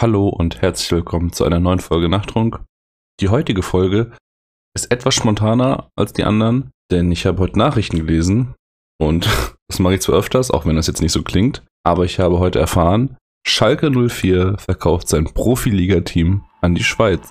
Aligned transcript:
Hallo 0.00 0.28
und 0.28 0.60
herzlich 0.60 0.90
willkommen 0.90 1.32
zu 1.32 1.44
einer 1.44 1.60
neuen 1.60 1.78
Folge 1.78 2.08
Nachtrunk. 2.08 2.60
Die 3.20 3.28
heutige 3.28 3.62
Folge 3.62 4.10
ist 4.74 4.90
etwas 4.90 5.14
spontaner 5.14 5.88
als 5.94 6.12
die 6.12 6.24
anderen, 6.24 6.72
denn 6.90 7.12
ich 7.12 7.26
habe 7.26 7.38
heute 7.38 7.56
Nachrichten 7.56 7.98
gelesen 7.98 8.54
und 9.00 9.28
das 9.68 9.78
mache 9.78 9.94
ich 9.94 10.00
zwar 10.00 10.18
öfters, 10.18 10.50
auch 10.50 10.66
wenn 10.66 10.74
das 10.74 10.88
jetzt 10.88 11.00
nicht 11.00 11.12
so 11.12 11.22
klingt, 11.22 11.62
aber 11.86 12.04
ich 12.04 12.18
habe 12.18 12.40
heute 12.40 12.58
erfahren, 12.58 13.16
Schalke 13.46 13.88
04 13.92 14.56
verkauft 14.58 15.06
sein 15.08 15.32
Profiliga-Team 15.32 16.42
an 16.60 16.74
die 16.74 16.82
Schweiz. 16.82 17.24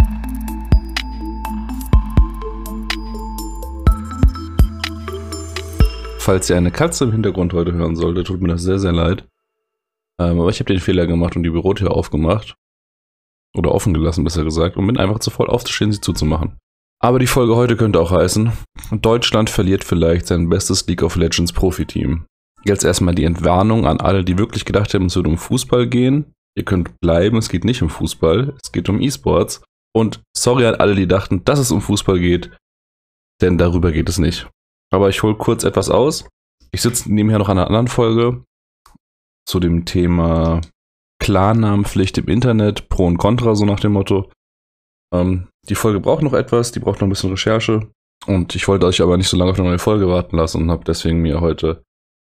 Falls 6.17 6.49
ihr 6.49 6.55
eine 6.55 6.71
Katze 6.71 7.03
im 7.03 7.11
Hintergrund 7.11 7.51
heute 7.51 7.73
hören 7.73 7.97
solltet, 7.97 8.27
tut 8.27 8.41
mir 8.41 8.47
das 8.47 8.61
sehr, 8.61 8.79
sehr 8.79 8.93
leid. 8.93 9.27
Ähm, 10.19 10.39
aber 10.39 10.49
ich 10.49 10.59
habe 10.59 10.71
den 10.71 10.79
Fehler 10.79 11.07
gemacht 11.07 11.35
und 11.35 11.43
die 11.43 11.49
Bürotür 11.49 11.91
aufgemacht. 11.91 12.55
Oder 13.55 13.71
offen 13.71 13.93
gelassen, 13.93 14.23
besser 14.23 14.43
gesagt, 14.43 14.77
und 14.77 14.87
bin 14.87 14.97
einfach 14.97 15.19
zu 15.19 15.29
voll 15.29 15.47
aufzustehen, 15.47 15.91
sie 15.91 16.01
zuzumachen. 16.01 16.57
Aber 16.99 17.19
die 17.19 17.27
Folge 17.27 17.55
heute 17.55 17.75
könnte 17.75 17.99
auch 17.99 18.11
heißen, 18.11 18.53
Deutschland 18.91 19.49
verliert 19.49 19.83
vielleicht 19.83 20.25
sein 20.25 20.49
bestes 20.49 20.87
League 20.87 21.03
of 21.03 21.15
Legends 21.15 21.51
Profiteam. 21.51 22.25
Jetzt 22.63 22.85
erstmal 22.85 23.13
die 23.13 23.25
Entwarnung 23.25 23.85
an 23.85 23.99
alle, 23.99 24.23
die 24.23 24.37
wirklich 24.37 24.65
gedacht 24.65 24.93
haben, 24.93 25.07
es 25.07 25.15
würde 25.15 25.29
um 25.29 25.37
Fußball 25.37 25.87
gehen. 25.87 26.33
Ihr 26.55 26.63
könnt 26.63 26.99
bleiben, 27.01 27.37
es 27.37 27.49
geht 27.49 27.65
nicht 27.65 27.81
um 27.81 27.89
Fußball, 27.89 28.55
es 28.63 28.71
geht 28.71 28.87
um 28.87 29.01
E-Sports. 29.01 29.63
Und 29.93 30.21
sorry 30.35 30.65
an 30.65 30.75
alle, 30.75 30.95
die 30.95 31.07
dachten, 31.07 31.43
dass 31.43 31.59
es 31.59 31.71
um 31.71 31.81
Fußball 31.81 32.19
geht, 32.19 32.55
denn 33.41 33.57
darüber 33.57 33.91
geht 33.91 34.09
es 34.09 34.17
nicht. 34.17 34.47
Aber 34.91 35.09
ich 35.09 35.21
hole 35.23 35.35
kurz 35.35 35.63
etwas 35.63 35.89
aus. 35.89 36.27
Ich 36.71 36.81
sitze 36.81 37.13
nebenher 37.13 37.39
noch 37.39 37.49
an 37.49 37.57
einer 37.57 37.67
anderen 37.67 37.87
Folge 37.87 38.43
zu 39.45 39.59
dem 39.59 39.85
Thema 39.85 40.61
Klarnamenpflicht 41.19 42.17
im 42.17 42.27
Internet, 42.27 42.89
Pro 42.89 43.05
und 43.05 43.17
Contra, 43.17 43.55
so 43.55 43.65
nach 43.65 43.79
dem 43.79 43.93
Motto. 43.93 44.29
Ähm, 45.13 45.47
die 45.69 45.75
Folge 45.75 45.99
braucht 45.99 46.23
noch 46.23 46.33
etwas, 46.33 46.71
die 46.71 46.79
braucht 46.79 46.99
noch 46.99 47.07
ein 47.07 47.09
bisschen 47.09 47.31
Recherche. 47.31 47.87
Und 48.25 48.55
ich 48.55 48.67
wollte 48.67 48.85
euch 48.85 49.01
aber 49.01 49.17
nicht 49.17 49.29
so 49.29 49.37
lange 49.37 49.51
auf 49.51 49.59
eine 49.59 49.69
neue 49.69 49.79
Folge 49.79 50.07
warten 50.07 50.37
lassen 50.37 50.61
und 50.61 50.71
habe 50.71 50.83
deswegen 50.85 51.21
mir 51.21 51.41
heute 51.41 51.83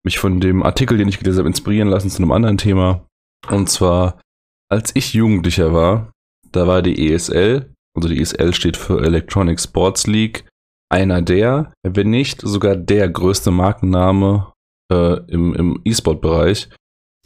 mich 0.06 0.20
von 0.20 0.40
dem 0.40 0.64
Artikel, 0.64 0.98
den 0.98 1.08
ich 1.08 1.20
gelesen 1.20 1.40
habe, 1.40 1.50
inspirieren 1.50 1.90
lassen 1.90 2.10
zu 2.10 2.22
einem 2.22 2.32
anderen 2.32 2.58
Thema. 2.58 3.06
Und 3.50 3.70
zwar, 3.70 4.22
als 4.70 4.96
ich 4.96 5.14
Jugendlicher 5.14 5.74
war, 5.74 6.12
da 6.52 6.68
war 6.68 6.82
die 6.82 7.12
ESL, 7.12 7.74
also 7.96 8.10
die 8.10 8.22
ESL 8.22 8.54
steht 8.54 8.78
für 8.78 9.04
Electronic 9.04 9.60
Sports 9.60 10.08
League, 10.08 10.48
einer 10.90 11.22
der, 11.22 11.74
wenn 11.84 12.10
nicht 12.10 12.42
sogar 12.42 12.76
der 12.76 13.10
größte 13.10 13.52
Markenname 13.52 14.54
äh, 14.92 15.20
im, 15.28 15.54
im 15.54 15.82
E-Sport-Bereich. 15.84 16.70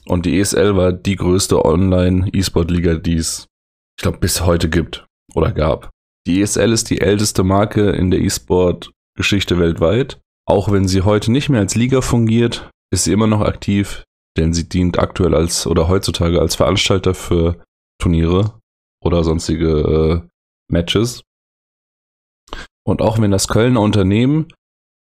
Und 0.06 0.26
die 0.26 0.40
ESL 0.40 0.76
war 0.76 0.92
die 0.92 1.16
größte 1.16 1.64
Online-E-Sport-Liga, 1.64 2.96
die 2.96 3.18
es, 3.18 3.48
ich 3.98 4.04
glaube, 4.04 4.18
bis 4.18 4.42
heute 4.46 4.70
gibt 4.70 5.06
oder 5.36 5.52
gab. 5.52 5.90
Die 6.28 6.42
ESL 6.42 6.72
ist 6.72 6.90
die 6.90 7.02
älteste 7.02 7.44
Marke 7.44 7.92
in 7.92 8.12
der 8.12 8.22
E-Sport-Geschichte 8.22 9.60
weltweit. 9.60 10.20
Auch 10.48 10.72
wenn 10.72 10.88
sie 10.88 11.02
heute 11.02 11.32
nicht 11.32 11.50
mehr 11.50 11.62
als 11.62 11.76
Liga 11.76 12.02
fungiert, 12.02 12.70
ist 12.92 13.06
sie 13.06 13.14
immer 13.14 13.28
noch 13.28 13.42
aktiv, 13.42 14.04
denn 14.38 14.54
sie 14.54 14.68
dient 14.68 15.00
aktuell 15.00 15.36
als 15.36 15.68
oder 15.68 15.88
heutzutage 15.88 16.40
als 16.40 16.56
Veranstalter 16.56 17.14
für 17.14 17.64
Turniere 18.00 18.60
oder 19.04 19.24
sonstige 19.24 19.70
äh, 19.70 20.28
Matches. 20.72 21.24
Und 22.84 23.02
auch 23.02 23.20
wenn 23.20 23.32
das 23.32 23.48
Kölner 23.48 23.82
Unternehmen, 23.82 24.48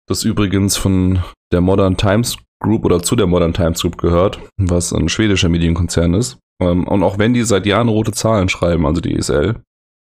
das 0.09 0.25
übrigens 0.25 0.77
von 0.77 1.23
der 1.53 1.61
Modern 1.61 1.97
Times 1.97 2.37
Group 2.65 2.85
oder 2.85 3.03
zu 3.03 3.15
der 3.15 3.27
Modern 3.27 3.53
Times 3.53 3.83
Group 3.83 3.99
gehört, 3.99 4.41
was 4.57 4.93
ein 4.93 5.09
schwedischer 5.09 5.49
Medienkonzern 5.49 6.15
ist. 6.15 6.39
Ähm, 6.61 6.89
und 6.89 7.03
auch 7.03 7.19
wenn 7.19 7.35
die 7.35 7.45
seit 7.45 7.67
Jahren 7.67 7.89
rote 7.89 8.13
Zahlen 8.13 8.49
schreiben, 8.49 8.87
also 8.87 9.01
die 9.01 9.15
ESL, 9.15 9.57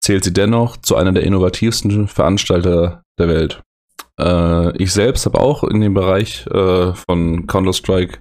zählt 0.03 0.25
sie 0.25 0.33
dennoch 0.33 0.77
zu 0.77 0.97
einer 0.97 1.13
der 1.13 1.25
innovativsten 1.25 2.07
Veranstalter 2.07 3.03
der 3.19 3.29
Welt. 3.29 3.63
Äh, 4.21 4.77
ich 4.77 4.93
selbst 4.93 5.27
habe 5.27 5.41
auch 5.41 5.65
in 5.65 5.81
dem 5.81 5.95
Bereich 5.95 6.47
äh, 6.49 6.93
von 6.93 7.47
Counter-Strike 7.47 8.19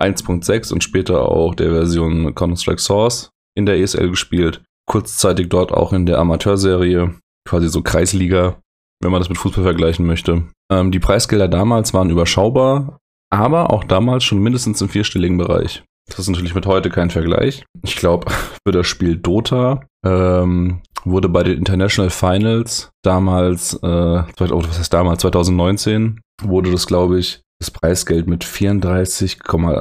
1.6 0.00 0.72
und 0.72 0.82
später 0.82 1.28
auch 1.28 1.54
der 1.54 1.70
Version 1.70 2.34
Counter-Strike 2.34 2.80
Source 2.80 3.30
in 3.54 3.66
der 3.66 3.78
ESL 3.78 4.10
gespielt. 4.10 4.62
Kurzzeitig 4.88 5.48
dort 5.48 5.72
auch 5.72 5.92
in 5.92 6.06
der 6.06 6.18
Amateurserie, 6.18 7.14
quasi 7.46 7.68
so 7.68 7.82
Kreisliga, 7.82 8.60
wenn 9.02 9.10
man 9.10 9.20
das 9.20 9.28
mit 9.28 9.36
Fußball 9.36 9.64
vergleichen 9.64 10.06
möchte. 10.06 10.44
Ähm, 10.72 10.92
die 10.92 11.00
Preisgelder 11.00 11.48
damals 11.48 11.92
waren 11.92 12.08
überschaubar, 12.10 12.98
aber 13.36 13.72
auch 13.72 13.84
damals 13.84 14.24
schon 14.24 14.38
mindestens 14.38 14.80
im 14.80 14.88
vierstelligen 14.88 15.38
Bereich. 15.38 15.84
Das 16.08 16.20
ist 16.20 16.28
natürlich 16.28 16.54
mit 16.54 16.66
heute 16.66 16.90
kein 16.90 17.10
Vergleich. 17.10 17.64
Ich 17.82 17.96
glaube, 17.96 18.30
für 18.66 18.72
das 18.72 18.86
Spiel 18.86 19.16
Dota 19.16 19.84
ähm, 20.04 20.80
wurde 21.04 21.28
bei 21.28 21.42
den 21.42 21.58
International 21.58 22.10
Finals 22.10 22.90
damals, 23.02 23.74
äh, 23.74 23.86
oh, 23.86 24.24
was 24.38 24.78
heißt 24.78 24.92
damals, 24.92 25.22
2019, 25.22 26.20
wurde 26.42 26.70
das, 26.70 26.86
glaube 26.86 27.18
ich, 27.18 27.40
das 27.60 27.70
Preisgeld 27.70 28.26
mit 28.26 28.44
34, 28.44 29.38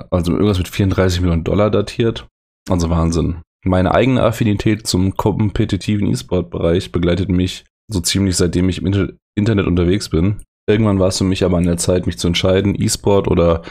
also 0.10 0.32
irgendwas 0.32 0.58
mit 0.58 0.68
34 0.68 1.22
Millionen 1.22 1.44
Dollar 1.44 1.70
datiert. 1.70 2.28
Also 2.70 2.90
Wahnsinn. 2.90 3.42
Meine 3.66 3.94
eigene 3.94 4.24
Affinität 4.24 4.88
zum 4.88 5.18
kompetitiven 5.18 6.08
E-Sport-Bereich 6.08 6.92
begleitet 6.92 7.30
mich 7.30 7.66
so 7.92 8.00
ziemlich 8.00 8.38
seitdem 8.38 8.70
ich 8.70 8.82
im 8.82 9.18
Internet 9.36 9.68
unterwegs 9.68 10.10
bin. 10.10 10.42
Irgendwann 10.68 11.00
war 11.00 11.10
es 11.10 11.20
für 11.20 11.24
mich 11.24 11.44
aber 11.44 11.58
an 11.58 11.66
der 11.66 11.78
Zeit, 11.78 12.08
mich 12.08 12.18
zu 12.18 12.28
entscheiden, 12.28 12.80
E-Sport 12.80 13.28
oder 13.28 13.62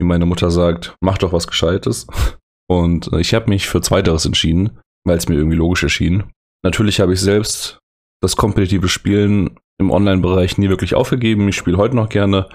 wie 0.00 0.06
meine 0.06 0.26
Mutter 0.26 0.50
sagt, 0.50 0.96
mach 1.00 1.18
doch 1.18 1.32
was 1.32 1.46
Gescheites. 1.46 2.06
Und 2.70 3.12
äh, 3.12 3.20
ich 3.20 3.34
habe 3.34 3.50
mich 3.50 3.68
für 3.68 3.80
Zweiteres 3.80 4.24
entschieden, 4.24 4.78
weil 5.04 5.18
es 5.18 5.28
mir 5.28 5.34
irgendwie 5.34 5.56
logisch 5.56 5.82
erschien. 5.82 6.24
Natürlich 6.64 7.00
habe 7.00 7.12
ich 7.12 7.20
selbst 7.20 7.78
das 8.22 8.36
kompetitive 8.36 8.88
Spielen 8.88 9.58
im 9.78 9.90
Online-Bereich 9.90 10.56
nie 10.56 10.68
wirklich 10.68 10.94
aufgegeben. 10.94 11.48
Ich 11.48 11.56
spiele 11.56 11.76
heute 11.76 11.96
noch 11.96 12.08
gerne 12.08 12.48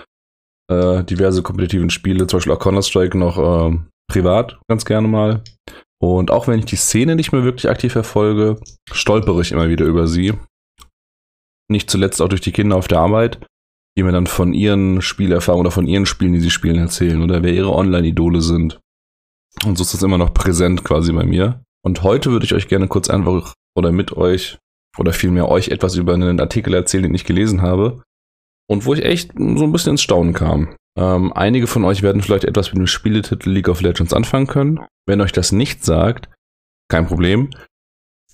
äh, 0.71 1.03
diverse 1.03 1.43
kompetitiven 1.43 1.89
Spiele, 1.89 2.25
zum 2.25 2.37
Beispiel 2.37 2.53
auch 2.53 2.59
Counter-Strike 2.59 3.17
noch 3.17 3.37
äh, 3.37 3.77
privat 4.09 4.59
ganz 4.67 4.85
gerne 4.85 5.07
mal. 5.07 5.43
Und 6.01 6.31
auch 6.31 6.47
wenn 6.47 6.59
ich 6.59 6.65
die 6.65 6.77
Szene 6.77 7.15
nicht 7.15 7.33
mehr 7.33 7.43
wirklich 7.43 7.69
aktiv 7.69 7.91
verfolge, 7.91 8.59
stolpere 8.91 9.41
ich 9.41 9.51
immer 9.51 9.69
wieder 9.69 9.85
über 9.85 10.07
sie. 10.07 10.33
Nicht 11.69 11.91
zuletzt 11.91 12.21
auch 12.21 12.29
durch 12.29 12.41
die 12.41 12.53
Kinder 12.53 12.77
auf 12.77 12.87
der 12.87 12.99
Arbeit 12.99 13.45
die 13.99 14.03
mir 14.03 14.13
dann 14.13 14.27
von 14.27 14.53
ihren 14.53 15.01
Spielerfahrungen 15.01 15.65
oder 15.65 15.71
von 15.71 15.85
ihren 15.85 16.05
Spielen, 16.05 16.31
die 16.31 16.39
sie 16.39 16.51
spielen, 16.51 16.79
erzählen 16.79 17.21
oder 17.21 17.43
wer 17.43 17.51
ihre 17.51 17.75
Online-Idole 17.75 18.39
sind. 18.39 18.79
Und 19.65 19.77
so 19.77 19.83
ist 19.83 19.93
das 19.93 20.03
immer 20.03 20.17
noch 20.17 20.33
präsent 20.33 20.85
quasi 20.85 21.11
bei 21.11 21.25
mir. 21.25 21.61
Und 21.83 22.01
heute 22.01 22.31
würde 22.31 22.45
ich 22.45 22.53
euch 22.53 22.69
gerne 22.69 22.87
kurz 22.87 23.09
einfach 23.09 23.53
oder 23.75 23.91
mit 23.91 24.15
euch 24.15 24.57
oder 24.97 25.11
vielmehr 25.11 25.49
euch 25.49 25.67
etwas 25.67 25.97
über 25.97 26.13
einen 26.13 26.39
Artikel 26.39 26.73
erzählen, 26.73 27.03
den 27.03 27.15
ich 27.15 27.25
gelesen 27.25 27.61
habe 27.61 28.01
und 28.69 28.85
wo 28.85 28.93
ich 28.93 29.03
echt 29.03 29.33
so 29.33 29.65
ein 29.65 29.71
bisschen 29.73 29.91
ins 29.91 30.01
Staunen 30.01 30.33
kam. 30.33 30.75
Ähm, 30.97 31.33
einige 31.33 31.67
von 31.67 31.83
euch 31.83 32.01
werden 32.01 32.21
vielleicht 32.21 32.45
etwas 32.45 32.71
mit 32.71 32.79
dem 32.79 32.87
Spieletitel 32.87 33.49
League 33.49 33.67
of 33.67 33.81
Legends 33.81 34.13
anfangen 34.13 34.47
können. 34.47 34.79
Wenn 35.07 35.19
euch 35.19 35.33
das 35.33 35.51
nicht 35.51 35.83
sagt, 35.83 36.29
kein 36.89 37.05
Problem. 37.05 37.49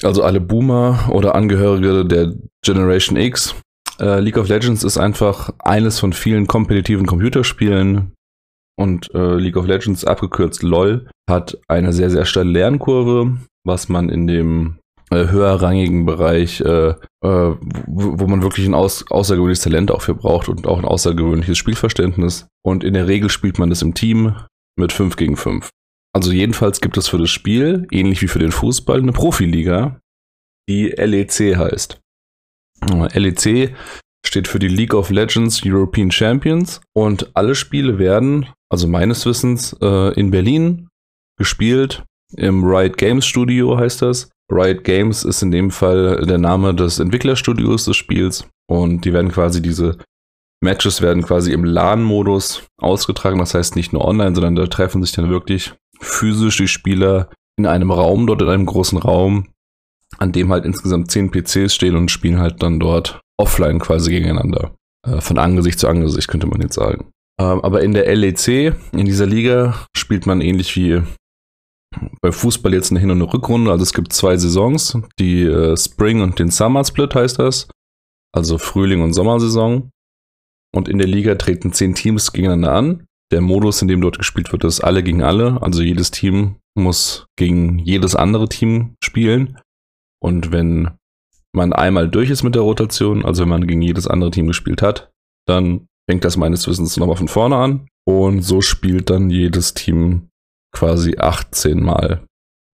Also 0.04 0.22
alle 0.22 0.42
Boomer 0.42 1.10
oder 1.12 1.34
Angehörige 1.34 2.06
der 2.06 2.36
Generation 2.64 3.18
X 3.18 3.56
äh, 4.00 4.20
League 4.20 4.38
of 4.38 4.48
Legends 4.48 4.84
ist 4.84 4.98
einfach 4.98 5.52
eines 5.60 6.00
von 6.00 6.14
vielen 6.14 6.48
kompetitiven 6.48 7.06
Computerspielen 7.06 8.14
und 8.78 9.14
äh, 9.14 9.36
League 9.36 9.58
of 9.58 9.68
Legends, 9.68 10.06
abgekürzt 10.06 10.64
LOL, 10.64 11.08
hat 11.30 11.58
eine 11.68 11.94
sehr, 11.94 12.10
sehr 12.10 12.26
steile 12.26 12.52
Lernkurve, 12.52 13.38
was 13.66 13.90
man 13.90 14.10
in 14.10 14.28
dem 14.28 14.78
äh, 15.12 15.28
höherrangigen 15.28 16.06
Bereich, 16.06 16.62
äh, 16.62 16.90
äh, 16.90 16.96
wo, 17.22 18.20
wo, 18.20 18.28
man 18.28 18.42
wirklich 18.42 18.66
ein 18.68 18.74
aus, 18.74 19.06
außergewöhnliches 19.10 19.64
Talent 19.64 19.92
auch 19.92 20.02
für 20.02 20.16
braucht 20.16 20.50
und 20.50 20.68
auch 20.68 20.78
ein 20.78 20.86
außergewöhnliches 20.86 21.58
Spielverständnis. 21.58 22.48
Und 22.64 22.84
in 22.84 22.94
der 22.94 23.08
Regel 23.08 23.30
spielt 23.30 23.60
man 23.60 23.70
das 23.70 23.82
im 23.82 23.94
Team 23.94 24.36
mit 24.78 24.92
5 24.92 25.16
gegen 25.16 25.38
5. 25.38 25.70
Also 26.14 26.32
jedenfalls 26.32 26.82
gibt 26.82 26.98
es 26.98 27.08
für 27.08 27.18
das 27.18 27.30
Spiel, 27.30 27.88
ähnlich 27.92 28.22
wie 28.22 28.28
für 28.28 28.40
den 28.40 28.52
Fußball, 28.52 29.00
eine 29.00 29.12
Profiliga, 29.12 30.00
die 30.68 30.88
LEC 30.88 31.58
heißt. 31.58 32.00
LEC 33.14 33.76
steht 34.26 34.48
für 34.48 34.60
die 34.60 34.68
League 34.68 34.94
of 34.94 35.10
Legends 35.10 35.62
European 35.64 36.12
Champions 36.12 36.82
und 36.94 37.32
alle 37.36 37.56
Spiele 37.56 37.98
werden, 38.00 38.48
also 38.70 38.88
meines 38.88 39.26
Wissens, 39.26 39.76
äh, 39.82 40.14
in 40.20 40.32
Berlin 40.32 40.90
gespielt. 41.38 42.04
Im 42.38 42.64
Riot 42.64 42.98
Games 42.98 43.26
Studio 43.26 43.78
heißt 43.78 44.02
das. 44.02 44.30
Riot 44.52 44.84
Games 44.84 45.24
ist 45.24 45.42
in 45.42 45.52
dem 45.52 45.72
Fall 45.72 46.26
der 46.26 46.38
Name 46.38 46.74
des 46.74 47.00
Entwicklerstudios 47.00 47.86
des 47.86 47.98
Spiels 47.98 48.48
und 48.68 49.06
die 49.06 49.14
werden 49.14 49.32
quasi 49.32 49.62
diese 49.62 49.98
Matches 50.64 51.02
werden 51.02 51.24
quasi 51.24 51.52
im 51.52 51.64
LAN-Modus 51.64 52.64
ausgetragen. 52.80 53.40
Das 53.40 53.54
heißt 53.54 53.76
nicht 53.76 53.94
nur 53.94 54.06
online, 54.06 54.36
sondern 54.36 54.56
da 54.56 54.66
treffen 54.68 55.04
sich 55.04 55.14
dann 55.14 55.30
wirklich 55.30 55.74
physisch 56.00 56.58
die 56.58 56.68
Spieler 56.68 57.30
in 57.58 57.66
einem 57.66 57.92
Raum, 57.92 58.28
dort 58.28 58.42
in 58.42 58.50
einem 58.50 58.66
großen 58.66 58.98
Raum 58.98 59.48
an 60.18 60.32
dem 60.32 60.52
halt 60.52 60.66
insgesamt 60.66 61.12
zehn 61.12 61.32
PCs 61.32 61.74
stehen 61.74 61.96
und 61.96 62.12
spielen 62.12 62.40
halt 62.40 62.62
dann 62.64 62.80
dort 62.80 63.22
offline 63.38 63.80
quasi 63.80 64.12
gegeneinander. 64.12 64.76
Äh, 65.08 65.22
von 65.22 65.38
Angesicht 65.38 65.80
zu 65.80 65.88
Angesicht 65.88 66.28
könnte 66.28 66.48
man 66.48 66.62
jetzt 66.62 66.76
sagen. 66.76 67.12
Ähm, 67.40 67.62
aber 67.62 67.82
in 67.82 67.94
der 67.94 68.14
LEC, 68.16 68.76
in 68.94 69.06
dieser 69.06 69.26
Liga, 69.26 69.86
spielt 69.96 70.26
man 70.26 70.42
ähnlich 70.42 70.76
wie 70.76 71.02
bei 72.22 72.32
Fußball 72.32 72.74
jetzt 72.74 72.92
eine 72.92 73.00
Hin- 73.00 73.12
und 73.12 73.22
eine 73.22 73.34
Rückrunde. 73.34 73.72
Also 73.72 73.84
es 73.84 73.94
gibt 73.94 74.14
zwei 74.14 74.38
Saisons, 74.38 74.98
die 75.20 75.44
äh, 75.44 75.78
Spring 75.78 76.22
und 76.22 76.40
den 76.40 76.52
Summer 76.52 76.84
Split 76.84 77.16
heißt 77.16 77.40
das. 77.40 77.68
Also 78.34 78.58
Frühling 78.58 79.02
und 79.02 79.14
Sommersaison. 79.14 79.90
Und 80.74 80.90
in 80.90 80.98
der 80.98 81.08
Liga 81.08 81.36
treten 81.36 81.72
zehn 81.72 81.96
Teams 81.96 82.34
gegeneinander 82.34 82.74
an. 82.74 83.06
Der 83.32 83.42
Modus, 83.42 83.82
in 83.82 83.88
dem 83.88 84.02
dort 84.02 84.18
gespielt 84.18 84.52
wird, 84.52 84.66
ist 84.66 84.82
alle 84.82 85.04
gegen 85.04 85.24
alle. 85.24 85.62
Also 85.62 85.82
jedes 85.82 86.12
Team 86.12 86.58
muss 86.78 87.26
gegen 87.38 87.80
jedes 87.80 88.16
andere 88.16 88.50
Team 88.50 88.96
spielen. 89.04 89.58
Und 90.26 90.52
wenn 90.52 90.90
man 91.56 91.72
einmal 91.72 92.10
durch 92.10 92.32
ist 92.32 92.42
mit 92.42 92.56
der 92.56 92.64
Rotation, 92.64 93.24
also 93.24 93.44
wenn 93.44 93.50
man 93.50 93.68
gegen 93.68 93.84
jedes 93.84 94.08
andere 94.08 94.32
Team 94.32 94.48
gespielt 94.48 94.82
hat, 94.82 95.12
dann 95.48 95.86
fängt 96.10 96.26
das 96.26 96.36
meines 96.36 96.68
Wissens 96.68 96.98
nochmal 96.98 97.16
von 97.16 97.28
vorne 97.28 97.58
an. 97.58 97.88
Und 98.08 98.42
so 98.42 98.62
spielt 98.62 99.12
dann 99.12 99.30
jedes 99.30 99.76
Team 99.76 100.30
quasi 100.74 101.18
18 101.20 101.80
Mal, 101.80 102.26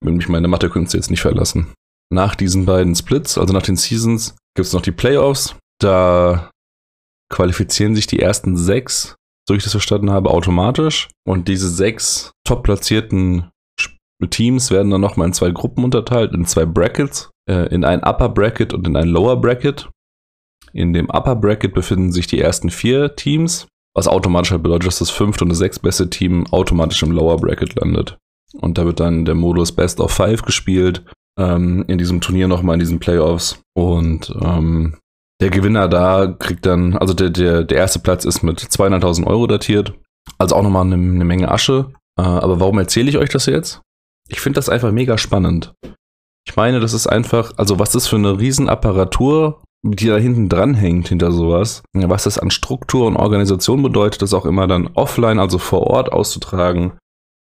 wenn 0.02 0.16
mich 0.16 0.30
meine 0.30 0.48
Mathekünste 0.48 0.96
jetzt 0.96 1.12
nicht 1.12 1.20
verlassen. 1.20 1.74
Nach 2.10 2.36
diesen 2.36 2.66
beiden 2.66 2.96
Splits, 2.96 3.38
also 3.38 3.54
nach 3.54 3.64
den 3.64 3.76
Seasons, 3.76 4.38
gibt 4.56 4.68
es 4.68 4.74
noch 4.74 4.82
die 4.82 4.94
Playoffs. 4.94 5.58
Da 5.82 6.52
qualifizieren 7.30 7.96
sich 7.96 8.08
die 8.08 8.20
ersten 8.20 8.56
sechs, 8.56 9.16
so 9.46 9.56
ich 9.56 9.64
das 9.64 9.74
verstanden 9.74 10.10
habe, 10.10 10.30
automatisch. 10.30 11.10
Und 11.28 11.50
diese 11.50 11.68
sechs 11.68 12.32
top 12.46 12.64
platzierten 12.64 13.52
Teams 14.30 14.72
werden 14.72 14.92
dann 14.92 15.02
nochmal 15.02 15.28
in 15.28 15.34
zwei 15.34 15.52
Gruppen 15.52 15.84
unterteilt, 15.84 16.34
in 16.34 16.46
zwei 16.46 16.66
Brackets, 16.66 17.31
äh, 17.50 17.74
in 17.74 17.84
ein 17.84 18.04
Upper 18.04 18.30
Bracket 18.30 18.74
und 18.74 18.88
in 18.88 18.96
ein 18.96 19.08
Lower 19.08 19.40
Bracket. 19.40 19.90
In 20.74 20.94
dem 20.94 21.10
Upper 21.10 21.36
Bracket 21.36 21.74
befinden 21.74 22.12
sich 22.12 22.28
die 22.28 22.40
ersten 22.40 22.70
vier 22.70 23.16
Teams, 23.16 23.68
was 23.94 24.08
automatisch 24.08 24.52
halt 24.52 24.64
bedeutet, 24.64 24.88
dass 24.88 25.00
das 25.00 25.10
fünfte 25.10 25.44
und 25.44 25.50
das 25.50 25.58
sechstbeste 25.58 26.10
Team 26.10 26.48
automatisch 26.48 27.04
im 27.04 27.12
Lower 27.12 27.38
Bracket 27.38 27.76
landet. 27.76 28.18
Und 28.54 28.78
da 28.78 28.86
wird 28.86 29.00
dann 29.00 29.26
der 29.26 29.36
Modus 29.36 29.72
Best 29.72 30.00
of 30.00 30.12
Five 30.12 30.44
gespielt, 30.44 31.04
ähm, 31.38 31.86
in 31.88 31.98
diesem 31.98 32.22
Turnier 32.22 32.48
nochmal 32.48 32.76
in 32.76 32.80
diesen 32.80 33.00
Playoffs. 33.00 33.62
Und 33.74 34.34
ähm, 34.42 34.98
der 35.42 35.50
Gewinner 35.50 35.88
da 35.88 36.28
kriegt 36.28 36.66
dann, 36.66 36.96
also 36.98 37.14
der, 37.14 37.30
der, 37.30 37.64
der 37.64 37.78
erste 37.78 38.00
Platz 38.00 38.26
ist 38.26 38.44
mit 38.44 38.60
200.000 38.60 39.26
Euro 39.26 39.48
datiert. 39.48 39.94
Also 40.38 40.56
auch 40.56 40.64
nochmal 40.64 40.86
eine, 40.86 40.96
eine 40.96 41.26
Menge 41.26 41.50
Asche. 41.52 41.92
Äh, 42.18 42.24
aber 42.24 42.60
warum 42.60 42.78
erzähle 42.78 43.10
ich 43.10 43.18
euch 43.18 43.30
das 43.30 43.46
jetzt? 43.46 43.82
Ich 44.28 44.40
finde 44.40 44.58
das 44.58 44.70
einfach 44.70 44.92
mega 44.92 45.18
spannend. 45.18 45.74
Ich 46.48 46.56
meine, 46.56 46.80
das 46.80 46.94
ist 46.94 47.08
einfach, 47.08 47.54
also 47.58 47.80
was 47.80 47.96
ist 47.96 48.08
für 48.08 48.16
eine 48.16 48.40
Riesenapparatur, 48.40 49.62
die 49.84 50.08
da 50.08 50.18
hinten 50.18 50.50
dran 50.50 50.74
hängt, 50.74 51.08
hinter 51.08 51.32
sowas. 51.32 51.84
Was 51.94 52.24
das 52.24 52.38
an 52.38 52.52
Struktur 52.52 53.08
und 53.08 53.18
Organisation 53.18 53.82
bedeutet, 53.82 54.22
das 54.22 54.34
auch 54.34 54.46
immer 54.46 54.68
dann 54.68 54.88
offline, 54.94 55.40
also 55.40 55.58
vor 55.58 55.88
Ort 55.88 56.12
auszutragen. 56.12 56.94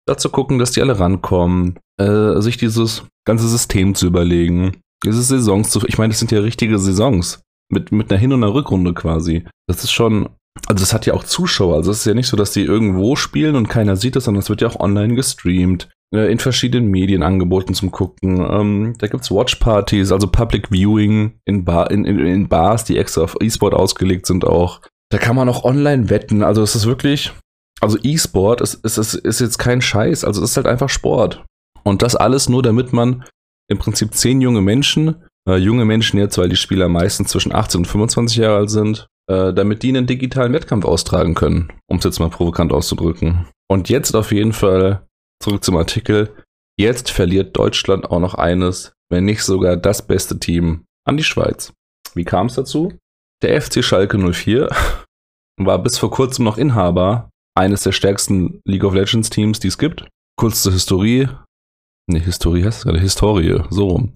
Dazu 0.06 0.28
gucken, 0.28 0.58
dass 0.58 0.72
die 0.72 0.82
alle 0.82 0.98
rankommen, 0.98 1.78
äh, 2.00 2.40
sich 2.40 2.56
dieses 2.56 3.04
ganze 3.26 3.48
System 3.48 3.94
zu 3.94 4.06
überlegen, 4.06 4.80
diese 5.04 5.22
Saisons 5.22 5.70
zu, 5.70 5.80
ich 5.86 5.98
meine, 5.98 6.10
das 6.10 6.18
sind 6.18 6.32
ja 6.32 6.40
richtige 6.40 6.78
Saisons 6.78 7.42
mit, 7.70 7.92
mit 7.92 8.10
einer 8.10 8.20
Hin- 8.20 8.32
und 8.32 8.42
einer 8.42 8.54
Rückrunde 8.54 8.94
quasi. 8.94 9.44
Das 9.66 9.82
ist 9.82 9.92
schon, 9.92 10.28
also 10.66 10.80
das 10.80 10.92
hat 10.92 11.06
ja 11.06 11.14
auch 11.14 11.24
Zuschauer. 11.24 11.76
Also 11.76 11.90
es 11.90 12.00
ist 12.00 12.06
ja 12.06 12.14
nicht 12.14 12.28
so, 12.28 12.36
dass 12.36 12.52
die 12.52 12.62
irgendwo 12.62 13.16
spielen 13.16 13.56
und 13.56 13.68
keiner 13.68 13.96
sieht 13.96 14.16
das, 14.16 14.24
sondern 14.24 14.42
es 14.42 14.50
wird 14.50 14.60
ja 14.60 14.68
auch 14.68 14.80
online 14.80 15.14
gestreamt 15.14 15.88
in 16.10 16.38
verschiedenen 16.38 16.90
Medien 16.90 17.22
angeboten 17.22 17.74
zum 17.74 17.90
Gucken. 17.90 18.40
Ähm, 18.40 18.94
da 18.98 19.06
gibt's 19.06 19.30
Watchpartys, 19.30 20.12
also 20.12 20.28
Public 20.28 20.68
Viewing 20.70 21.40
in, 21.44 21.64
Bar, 21.64 21.90
in, 21.90 22.04
in, 22.04 22.18
in 22.18 22.48
Bars, 22.48 22.84
die 22.84 22.98
extra 22.98 23.22
auf 23.22 23.36
E-Sport 23.40 23.74
ausgelegt 23.74 24.26
sind 24.26 24.44
auch. 24.44 24.80
Da 25.10 25.18
kann 25.18 25.36
man 25.36 25.48
auch 25.48 25.64
online 25.64 26.10
wetten. 26.10 26.42
Also 26.42 26.62
es 26.62 26.74
ist 26.74 26.86
wirklich, 26.86 27.32
also 27.80 27.98
E-Sport 28.02 28.60
ist, 28.60 28.74
ist, 28.84 28.98
ist, 28.98 29.14
ist 29.14 29.40
jetzt 29.40 29.58
kein 29.58 29.80
Scheiß. 29.80 30.24
Also 30.24 30.42
es 30.42 30.50
ist 30.50 30.56
halt 30.56 30.66
einfach 30.66 30.88
Sport. 30.88 31.44
Und 31.82 32.02
das 32.02 32.16
alles 32.16 32.48
nur, 32.48 32.62
damit 32.62 32.92
man 32.92 33.24
im 33.68 33.78
Prinzip 33.78 34.14
zehn 34.14 34.40
junge 34.40 34.60
Menschen, 34.60 35.16
äh, 35.48 35.56
junge 35.56 35.84
Menschen 35.84 36.18
jetzt, 36.18 36.38
weil 36.38 36.48
die 36.48 36.56
Spieler 36.56 36.88
meistens 36.88 37.30
zwischen 37.30 37.54
18 37.54 37.80
und 37.80 37.86
25 37.86 38.36
Jahre 38.38 38.56
alt 38.58 38.70
sind, 38.70 39.06
äh, 39.28 39.52
damit 39.52 39.82
die 39.82 39.88
einen 39.88 40.06
digitalen 40.06 40.52
Wettkampf 40.52 40.84
austragen 40.84 41.34
können, 41.34 41.72
um 41.86 41.98
es 41.98 42.04
jetzt 42.04 42.20
mal 42.20 42.30
provokant 42.30 42.72
auszudrücken. 42.72 43.46
Und 43.68 43.88
jetzt 43.88 44.14
auf 44.14 44.32
jeden 44.32 44.52
Fall 44.52 45.06
zurück 45.44 45.62
zum 45.62 45.76
Artikel. 45.76 46.34
Jetzt 46.78 47.10
verliert 47.10 47.56
Deutschland 47.56 48.10
auch 48.10 48.18
noch 48.18 48.34
eines, 48.34 48.94
wenn 49.10 49.24
nicht 49.24 49.44
sogar 49.44 49.76
das 49.76 50.06
beste 50.06 50.38
Team 50.38 50.84
an 51.06 51.16
die 51.16 51.24
Schweiz. 51.24 51.72
Wie 52.14 52.24
kam 52.24 52.46
es 52.46 52.54
dazu? 52.54 52.94
Der 53.42 53.60
FC 53.60 53.84
Schalke 53.84 54.18
04 54.18 54.70
war 55.60 55.82
bis 55.82 55.98
vor 55.98 56.10
kurzem 56.10 56.44
noch 56.44 56.56
Inhaber 56.56 57.30
eines 57.56 57.82
der 57.82 57.92
stärksten 57.92 58.60
League 58.64 58.84
of 58.84 58.94
Legends 58.94 59.30
Teams, 59.30 59.60
die 59.60 59.68
es 59.68 59.78
gibt. 59.78 60.08
Kurz 60.36 60.62
zur 60.62 60.72
Historie. 60.72 61.28
Ne, 62.10 62.18
Historie 62.18 62.64
heißt 62.64 62.78
es 62.78 62.84
gerade, 62.84 62.98
Historie, 62.98 63.62
so 63.70 63.88
rum. 63.88 64.12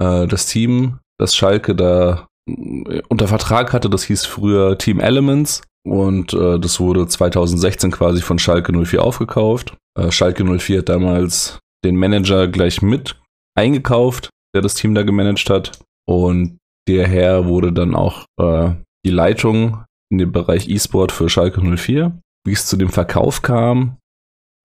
Äh, 0.00 0.26
das 0.26 0.46
Team, 0.46 0.98
das 1.20 1.36
Schalke 1.36 1.76
da 1.76 2.26
äh, 2.48 3.02
unter 3.08 3.28
Vertrag 3.28 3.72
hatte, 3.72 3.90
das 3.90 4.04
hieß 4.04 4.24
früher 4.24 4.78
Team 4.78 4.98
Elements 4.98 5.62
und 5.86 6.32
äh, 6.32 6.58
das 6.58 6.80
wurde 6.80 7.06
2016 7.06 7.90
quasi 7.90 8.22
von 8.22 8.38
Schalke 8.38 8.72
04 8.72 9.02
aufgekauft. 9.02 9.76
Äh, 9.98 10.10
Schalke 10.10 10.44
04 10.44 10.78
hat 10.78 10.88
damals 10.88 11.58
den 11.84 11.96
Manager 11.96 12.48
gleich 12.48 12.82
mit 12.82 13.20
eingekauft, 13.56 14.30
der 14.54 14.62
das 14.62 14.74
Team 14.74 14.94
da 14.94 15.02
gemanagt 15.02 15.50
hat. 15.50 15.78
Und 16.06 16.58
der 16.88 17.06
Herr 17.06 17.46
wurde 17.46 17.72
dann 17.72 17.94
auch 17.94 18.24
äh, 18.40 18.72
die 19.04 19.10
Leitung 19.10 19.84
in 20.10 20.18
dem 20.18 20.32
Bereich 20.32 20.68
E-Sport 20.68 21.12
für 21.12 21.28
Schalke 21.28 21.60
04. 21.60 22.18
Wie 22.46 22.52
es 22.52 22.66
zu 22.66 22.76
dem 22.76 22.90
Verkauf 22.90 23.42
kam, 23.42 23.98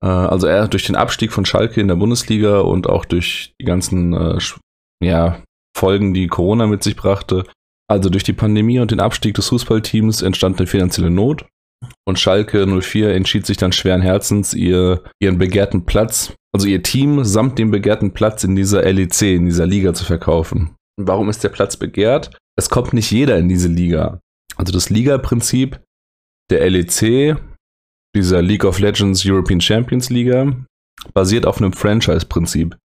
äh, 0.03 0.07
also 0.07 0.47
er 0.47 0.67
durch 0.67 0.85
den 0.85 0.95
Abstieg 0.95 1.31
von 1.31 1.45
Schalke 1.45 1.81
in 1.81 1.87
der 1.87 1.95
Bundesliga 1.95 2.59
und 2.59 2.87
auch 2.87 3.05
durch 3.05 3.53
die 3.59 3.65
ganzen 3.65 4.13
äh, 4.13 4.37
ja, 5.03 5.41
Folgen, 5.77 6.13
die 6.13 6.27
Corona 6.27 6.67
mit 6.67 6.83
sich 6.83 6.95
brachte, 6.95 7.45
also 7.89 8.09
durch 8.09 8.23
die 8.23 8.33
Pandemie 8.33 8.79
und 8.79 8.91
den 8.91 8.99
Abstieg 8.99 9.33
des 9.33 9.47
Fußballteams 9.47 10.21
entstand 10.21 10.59
eine 10.59 10.67
finanzielle 10.67 11.09
Not. 11.09 11.45
Und 12.07 12.19
Schalke 12.19 12.65
04 12.67 13.15
entschied 13.15 13.45
sich 13.45 13.57
dann 13.57 13.71
schweren 13.71 14.01
Herzens, 14.01 14.53
ihr, 14.53 15.03
ihren 15.21 15.37
begehrten 15.37 15.85
Platz, 15.85 16.33
also 16.53 16.67
ihr 16.67 16.83
Team 16.83 17.23
samt 17.23 17.59
dem 17.59 17.71
begehrten 17.71 18.13
Platz 18.13 18.43
in 18.43 18.55
dieser 18.55 18.81
LEC, 18.83 19.21
in 19.21 19.45
dieser 19.45 19.65
Liga 19.65 19.93
zu 19.93 20.03
verkaufen. 20.03 20.75
Und 20.97 21.07
warum 21.07 21.29
ist 21.29 21.43
der 21.43 21.49
Platz 21.49 21.77
begehrt? 21.77 22.35
Es 22.57 22.69
kommt 22.69 22.93
nicht 22.93 23.11
jeder 23.11 23.37
in 23.37 23.47
diese 23.47 23.69
Liga. 23.69 24.19
Also 24.57 24.73
das 24.73 24.89
Liga-Prinzip 24.89 25.79
der 26.51 26.69
LEC, 26.69 27.37
dieser 28.15 28.41
League 28.41 28.65
of 28.65 28.79
Legends 28.79 29.23
European 29.25 29.61
Champions 29.61 30.09
Liga, 30.09 30.53
basiert 31.13 31.45
auf 31.45 31.59
einem 31.59 31.73
Franchise-Prinzip. 31.73 32.75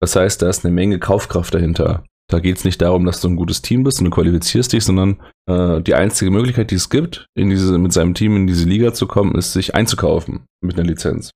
Das 0.00 0.16
heißt, 0.16 0.42
da 0.42 0.48
ist 0.48 0.64
eine 0.64 0.74
Menge 0.74 0.98
Kaufkraft 0.98 1.54
dahinter. 1.54 2.04
Da 2.32 2.40
geht 2.40 2.56
es 2.56 2.64
nicht 2.64 2.80
darum, 2.80 3.04
dass 3.04 3.20
du 3.20 3.28
ein 3.28 3.36
gutes 3.36 3.60
Team 3.60 3.84
bist 3.84 3.98
und 3.98 4.06
du 4.06 4.10
qualifizierst 4.10 4.72
dich, 4.72 4.84
sondern 4.84 5.20
äh, 5.46 5.82
die 5.82 5.94
einzige 5.94 6.30
Möglichkeit, 6.30 6.70
die 6.70 6.76
es 6.76 6.88
gibt, 6.88 7.26
in 7.34 7.50
diese, 7.50 7.76
mit 7.76 7.92
seinem 7.92 8.14
Team 8.14 8.36
in 8.36 8.46
diese 8.46 8.66
Liga 8.66 8.94
zu 8.94 9.06
kommen, 9.06 9.34
ist, 9.34 9.52
sich 9.52 9.74
einzukaufen 9.74 10.46
mit 10.62 10.78
einer 10.78 10.88
Lizenz. 10.88 11.30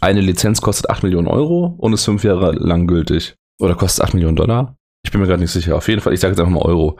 Eine 0.00 0.22
Lizenz 0.22 0.62
kostet 0.62 0.88
8 0.88 1.02
Millionen 1.02 1.28
Euro 1.28 1.74
und 1.76 1.92
ist 1.92 2.04
fünf 2.04 2.24
Jahre 2.24 2.52
lang 2.52 2.86
gültig. 2.86 3.34
Oder 3.60 3.74
kostet 3.74 4.04
8 4.04 4.14
Millionen 4.14 4.36
Dollar? 4.36 4.76
Ich 5.04 5.10
bin 5.10 5.20
mir 5.20 5.26
gerade 5.26 5.42
nicht 5.42 5.50
sicher. 5.50 5.76
Auf 5.76 5.88
jeden 5.88 6.00
Fall, 6.00 6.14
ich 6.14 6.20
sage 6.20 6.32
jetzt 6.32 6.40
einfach 6.40 6.52
mal 6.52 6.62
Euro. 6.62 6.98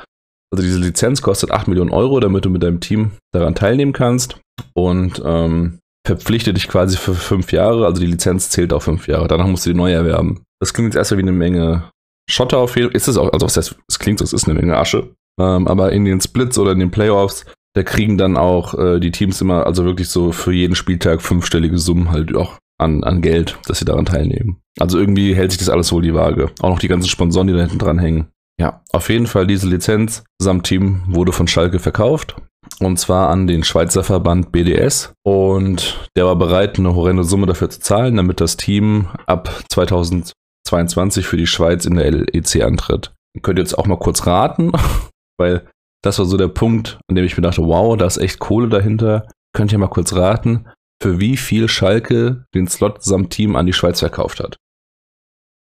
Also 0.53 0.63
diese 0.63 0.81
Lizenz 0.81 1.23
kostet 1.23 1.51
8 1.51 1.69
Millionen 1.69 1.91
Euro, 1.91 2.21
damit 2.21 2.45
du 2.45 2.51
mit 2.51 2.63
deinem 2.63 2.81
Team 2.81 3.13
daran 3.33 3.55
teilnehmen 3.55 3.93
kannst 3.93 4.41
und 4.75 5.23
ähm, 5.25 5.79
verpflichte 6.07 6.53
dich 6.53 6.69
quasi 6.69 6.99
für 6.99 7.15
fünf 7.15 7.53
Jahre. 7.53 7.87
Also 7.87 8.01
die 8.01 8.09
Lizenz 8.09 8.51
zählt 8.51 8.75
auf 8.75 8.85
fünf 8.85 9.09
Jahre. 9.09 9.29
Danach 9.29 9.47
musst 9.47 9.65
du 9.65 9.71
die 9.71 9.77
neu 9.77 9.93
erwerben. 9.93 10.43
Das 10.61 10.75
klingt 10.75 10.89
jetzt 10.89 10.97
erstmal 10.97 11.19
wie 11.19 11.23
eine 11.23 11.33
Menge 11.33 11.91
Schotter 12.29 12.59
auf 12.59 12.77
jeden 12.77 12.89
Fall. 12.89 12.97
Ist 12.97 13.09
es 13.09 13.17
auch, 13.17 13.33
also 13.33 13.47
was 13.47 13.57
heißt, 13.57 13.77
es 13.89 13.99
klingt 13.99 14.19
so, 14.19 14.25
es 14.25 14.33
ist 14.33 14.47
eine 14.47 14.59
Menge 14.59 14.77
Asche. 14.77 15.15
Ähm, 15.41 15.69
aber 15.69 15.93
in 15.93 16.05
den 16.05 16.21
Splits 16.21 16.59
oder 16.59 16.73
in 16.73 16.81
den 16.81 16.91
Playoffs, 16.91 17.47
da 17.75 17.83
kriegen 17.83 18.19
dann 18.19 18.37
auch 18.37 18.75
äh, 18.75 18.99
die 19.01 19.13
Teams 19.13 19.41
immer, 19.41 19.67
also 19.67 19.85
wirklich 19.85 20.09
so 20.09 20.33
für 20.33 20.53
jeden 20.53 20.75
Spieltag 20.75 21.23
fünfstellige 21.23 21.79
Summen 21.79 22.11
halt 22.11 22.35
auch 22.35 22.59
an, 22.79 23.05
an 23.05 23.23
Geld, 23.23 23.59
dass 23.67 23.79
sie 23.79 23.85
daran 23.85 24.07
teilnehmen. 24.07 24.61
Also 24.79 24.99
irgendwie 24.99 25.35
hält 25.35 25.53
sich 25.53 25.59
das 25.59 25.69
alles 25.69 25.93
wohl 25.93 26.03
die 26.03 26.15
Waage. 26.15 26.51
Auch 26.61 26.71
noch 26.71 26.79
die 26.79 26.89
ganzen 26.89 27.09
Sponsoren, 27.09 27.47
die 27.47 27.53
da 27.53 27.61
hinten 27.61 27.79
dran 27.79 27.99
hängen. 27.99 28.29
Ja, 28.61 28.83
auf 28.93 29.09
jeden 29.09 29.27
Fall 29.27 29.47
diese 29.47 29.69
Lizenz 29.69 30.25
samt 30.41 30.67
Team 30.67 31.03
wurde 31.07 31.33
von 31.33 31.47
Schalke 31.47 31.79
verkauft. 31.79 32.37
Und 32.81 32.99
zwar 32.99 33.29
an 33.29 33.47
den 33.47 33.65
Schweizer 33.65 34.05
Verband 34.05 34.53
BDS. 34.53 35.13
Und 35.23 36.09
der 36.17 36.27
war 36.27 36.37
bereit, 36.37 36.79
eine 36.79 36.95
horrende 36.95 37.25
Summe 37.25 37.47
dafür 37.47 37.71
zu 37.71 37.81
zahlen, 37.81 38.17
damit 38.17 38.41
das 38.41 38.57
Team 38.57 39.09
ab 39.27 39.63
2000 39.69 40.33
22 40.67 41.27
für 41.27 41.37
die 41.37 41.47
Schweiz 41.47 41.85
in 41.87 41.97
der 41.97 42.11
LEC 42.11 42.63
antritt. 42.63 43.15
Ihr 43.35 43.43
könnt 43.43 43.59
jetzt 43.59 43.77
auch 43.77 43.87
mal 43.87 43.99
kurz 43.99 44.27
raten, 44.27 44.73
weil 45.39 45.69
das 46.03 46.19
war 46.19 46.27
so 46.27 46.37
der 46.37 46.49
Punkt, 46.49 46.99
an 47.09 47.17
dem 47.17 47.25
ich 47.25 47.37
mir 47.37 47.43
dachte, 47.43 47.63
wow, 47.63 47.97
da 47.97 48.07
ist 48.07 48.19
echt 48.19 48.39
Kohle 48.39 48.69
dahinter. 48.69 49.27
Könnt 49.55 49.73
ihr 49.73 49.79
mal 49.79 49.89
kurz 49.89 50.13
raten, 50.13 50.69
für 51.03 51.21
wie 51.21 51.37
viel 51.37 51.69
Schalke 51.69 52.45
den 52.55 52.69
Slot 52.69 53.03
samt 53.03 53.31
Team 53.31 53.57
an 53.57 53.67
die 53.67 53.73
Schweiz 53.73 54.01
verkauft 54.01 54.41
hat. 54.41 54.57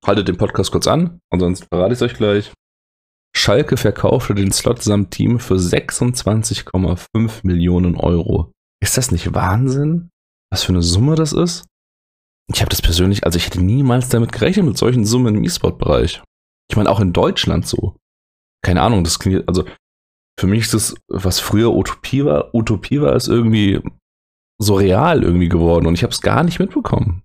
Haltet 0.05 0.29
den 0.29 0.37
Podcast 0.37 0.73
kurz 0.73 0.87
an, 0.87 1.19
ansonsten 1.31 1.67
verrate 1.73 1.93
ich 1.93 1.99
es 1.99 2.03
euch 2.03 2.15
gleich. 2.15 2.53
Schalke 3.37 3.77
verkaufte 3.77 4.35
den 4.35 4.53
Slot 4.53 4.83
samt 4.83 5.11
Team 5.11 5.41
für 5.41 5.57
26,5 5.57 7.41
Millionen 7.43 7.97
Euro. 7.97 8.53
Ist 8.83 8.97
das 8.97 9.11
nicht 9.11 9.35
Wahnsinn? 9.35 10.11
Was 10.51 10.65
für 10.65 10.73
eine 10.73 10.83
Summe 10.83 11.17
das 11.17 11.33
ist? 11.33 11.67
Ich 12.53 12.61
habe 12.61 12.69
das 12.69 12.83
persönlich, 12.83 13.25
also 13.25 13.37
ich 13.37 13.47
hätte 13.47 13.63
niemals 13.63 14.09
damit 14.09 14.33
gerechnet 14.33 14.67
mit 14.67 14.79
solchen 14.79 15.05
Summen 15.05 15.37
im 15.37 15.45
E-Sport-Bereich. 15.45 16.23
Ich 16.71 16.77
meine, 16.77 16.91
auch 16.91 17.01
in 17.01 17.13
Deutschland 17.13 17.67
so. 17.67 17.97
Keine 18.63 18.83
Ahnung, 18.83 19.05
das 19.05 19.19
klingt, 19.19 19.47
also 19.49 19.65
für 20.39 20.47
mich 20.47 20.63
ist 20.63 20.75
das, 20.75 20.95
was 21.09 21.41
früher 21.41 21.75
Utopie 21.75 22.25
war, 22.25 22.55
Utopie 22.55 23.01
war, 23.01 23.15
ist 23.15 23.29
irgendwie 23.29 23.81
so 24.61 24.75
real 24.75 25.23
irgendwie 25.23 25.49
geworden 25.49 25.87
und 25.87 25.95
ich 25.95 26.03
habe 26.03 26.13
es 26.13 26.21
gar 26.21 26.43
nicht 26.43 26.59
mitbekommen. 26.59 27.23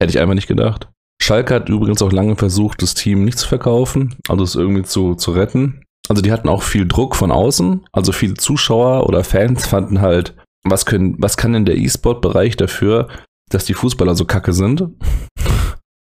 Hätte 0.00 0.10
ich 0.10 0.18
einfach 0.18 0.34
nicht 0.34 0.48
gedacht. 0.48 0.88
Schalke 1.22 1.54
hat 1.54 1.68
übrigens 1.68 2.00
auch 2.02 2.12
lange 2.12 2.36
versucht, 2.36 2.82
das 2.82 2.94
Team 2.94 3.24
nicht 3.24 3.38
zu 3.38 3.46
verkaufen, 3.46 4.16
also 4.28 4.42
es 4.42 4.54
irgendwie 4.54 4.82
zu, 4.82 5.14
zu 5.14 5.32
retten. 5.32 5.84
Also 6.08 6.22
die 6.22 6.32
hatten 6.32 6.48
auch 6.48 6.62
viel 6.62 6.88
Druck 6.88 7.14
von 7.14 7.30
außen, 7.30 7.86
also 7.92 8.12
viele 8.12 8.34
Zuschauer 8.34 9.06
oder 9.06 9.22
Fans 9.22 9.66
fanden 9.66 10.00
halt, 10.00 10.34
was 10.64 10.86
können, 10.86 11.16
was 11.18 11.36
kann 11.36 11.52
denn 11.52 11.66
der 11.66 11.76
E-Sport-Bereich 11.76 12.56
dafür, 12.56 13.08
dass 13.50 13.66
die 13.66 13.74
Fußballer 13.74 14.14
so 14.14 14.24
kacke 14.24 14.52
sind? 14.52 14.88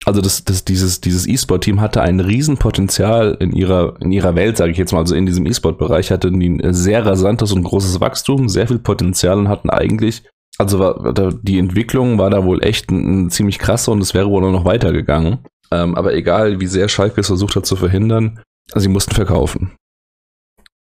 Also 0.05 0.21
das, 0.21 0.43
das, 0.45 0.65
dieses, 0.65 1.01
dieses 1.01 1.27
E-Sport-Team 1.27 1.81
hatte 1.81 2.01
ein 2.01 2.19
Riesenpotenzial 2.19 3.37
in 3.39 3.51
ihrer, 3.53 3.99
in 4.01 4.11
ihrer 4.11 4.35
Welt, 4.35 4.57
sage 4.57 4.71
ich 4.71 4.77
jetzt 4.77 4.93
mal, 4.93 4.99
also 4.99 5.15
in 5.15 5.25
diesem 5.25 5.45
E-Sport-Bereich 5.45 6.11
hatten 6.11 6.39
die 6.39 6.49
ein 6.49 6.73
sehr 6.73 7.05
rasantes 7.05 7.51
und 7.51 7.63
großes 7.63 7.99
Wachstum, 7.99 8.49
sehr 8.49 8.67
viel 8.67 8.79
Potenzial 8.79 9.37
und 9.37 9.49
hatten 9.49 9.69
eigentlich 9.69 10.23
also 10.61 10.79
war, 10.79 11.33
die 11.41 11.57
Entwicklung 11.57 12.17
war 12.17 12.29
da 12.29 12.43
wohl 12.45 12.63
echt 12.63 12.91
ein, 12.91 13.25
ein 13.25 13.29
ziemlich 13.31 13.57
krasse 13.57 13.91
und 13.91 14.01
es 14.01 14.13
wäre 14.13 14.29
wohl 14.29 14.41
noch 14.51 14.65
weitergegangen. 14.65 15.39
Ähm, 15.71 15.95
aber 15.95 16.13
egal, 16.13 16.59
wie 16.59 16.67
sehr 16.67 16.87
Schalke 16.87 17.21
es 17.21 17.27
versucht 17.27 17.55
hat 17.55 17.65
zu 17.65 17.75
verhindern, 17.75 18.41
sie 18.75 18.89
mussten 18.89 19.15
verkaufen. 19.15 19.75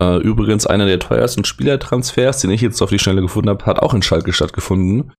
Äh, 0.01 0.17
übrigens, 0.17 0.67
einer 0.67 0.87
der 0.87 0.99
teuersten 0.99 1.45
Spielertransfers, 1.45 2.41
den 2.41 2.51
ich 2.51 2.61
jetzt 2.61 2.81
auf 2.81 2.89
die 2.89 2.99
Schnelle 2.99 3.21
gefunden 3.21 3.49
habe, 3.49 3.65
hat 3.65 3.79
auch 3.79 3.93
in 3.93 4.01
Schalke 4.01 4.33
stattgefunden. 4.33 5.13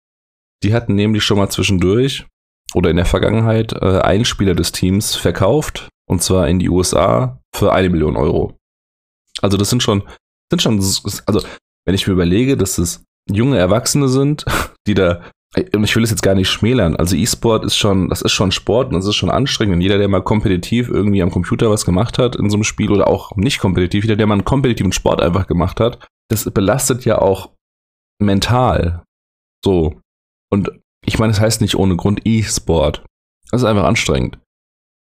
Die 0.62 0.74
hatten 0.74 0.94
nämlich 0.94 1.24
schon 1.24 1.38
mal 1.38 1.50
zwischendurch 1.50 2.26
oder 2.74 2.90
in 2.90 2.96
der 2.96 3.06
Vergangenheit 3.06 3.72
äh, 3.72 4.00
einen 4.00 4.24
Spieler 4.24 4.54
des 4.54 4.72
Teams 4.72 5.14
verkauft 5.14 5.88
und 6.08 6.22
zwar 6.22 6.48
in 6.48 6.58
die 6.58 6.68
USA 6.68 7.40
für 7.54 7.72
eine 7.72 7.90
Million 7.90 8.16
Euro. 8.16 8.56
Also 9.40 9.56
das 9.56 9.70
sind 9.70 9.82
schon, 9.82 10.02
sind 10.50 10.62
schon, 10.62 10.76
also 11.26 11.42
wenn 11.84 11.94
ich 11.94 12.06
mir 12.06 12.12
überlege, 12.12 12.56
dass 12.56 12.78
es 12.78 13.04
junge 13.30 13.58
Erwachsene 13.58 14.08
sind, 14.08 14.44
die 14.86 14.94
da, 14.94 15.22
ich 15.54 15.96
will 15.96 16.04
es 16.04 16.10
jetzt 16.10 16.22
gar 16.22 16.34
nicht 16.34 16.48
schmälern, 16.48 16.96
also 16.96 17.14
E-Sport 17.14 17.64
ist 17.64 17.76
schon, 17.76 18.08
das 18.08 18.22
ist 18.22 18.32
schon 18.32 18.52
Sport 18.52 18.88
und 18.88 18.94
das 18.94 19.06
ist 19.06 19.16
schon 19.16 19.30
anstrengend. 19.30 19.74
Und 19.74 19.80
jeder, 19.82 19.98
der 19.98 20.08
mal 20.08 20.22
kompetitiv 20.22 20.88
irgendwie 20.88 21.22
am 21.22 21.30
Computer 21.30 21.70
was 21.70 21.84
gemacht 21.84 22.18
hat 22.18 22.36
in 22.36 22.48
so 22.48 22.56
einem 22.56 22.64
Spiel 22.64 22.90
oder 22.90 23.08
auch 23.08 23.36
nicht 23.36 23.58
kompetitiv, 23.58 24.04
jeder, 24.04 24.16
der 24.16 24.26
mal 24.26 24.34
einen 24.34 24.44
kompetitiven 24.44 24.92
Sport 24.92 25.20
einfach 25.20 25.46
gemacht 25.46 25.80
hat, 25.80 26.06
das 26.30 26.50
belastet 26.50 27.04
ja 27.04 27.18
auch 27.18 27.50
mental. 28.18 29.02
So. 29.64 30.00
Und 30.52 30.70
ich 31.04 31.18
meine, 31.18 31.32
es 31.32 31.40
heißt 31.40 31.60
nicht 31.60 31.76
ohne 31.76 31.96
Grund 31.96 32.20
E-Sport. 32.24 33.04
Das 33.50 33.62
ist 33.62 33.66
einfach 33.66 33.84
anstrengend. 33.84 34.38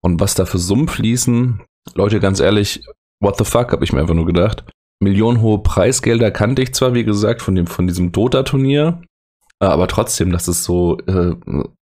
Und 0.02 0.20
was 0.20 0.34
da 0.34 0.46
für 0.46 0.58
Summen 0.58 0.88
fließen, 0.88 1.62
Leute, 1.94 2.20
ganz 2.20 2.40
ehrlich, 2.40 2.84
what 3.20 3.36
the 3.38 3.44
fuck, 3.44 3.72
habe 3.72 3.84
ich 3.84 3.92
mir 3.92 4.00
einfach 4.00 4.14
nur 4.14 4.26
gedacht 4.26 4.64
millionenhohe 5.00 5.58
Preisgelder 5.62 6.30
kannte 6.30 6.62
ich 6.62 6.74
zwar, 6.74 6.94
wie 6.94 7.04
gesagt, 7.04 7.42
von, 7.42 7.54
dem, 7.54 7.66
von 7.66 7.86
diesem 7.86 8.12
Dota-Turnier, 8.12 9.02
aber 9.60 9.86
trotzdem, 9.88 10.32
dass 10.32 10.48
es 10.48 10.64
so 10.64 10.98
äh, 11.06 11.34